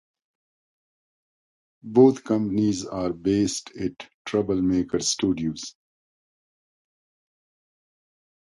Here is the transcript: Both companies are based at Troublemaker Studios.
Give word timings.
Both 1.83 2.23
companies 2.23 2.87
are 2.87 3.13
based 3.13 3.69
at 3.79 4.09
Troublemaker 4.25 4.99
Studios. 4.99 5.75